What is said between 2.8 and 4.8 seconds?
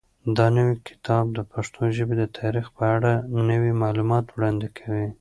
اړه نوي معلومات وړاندې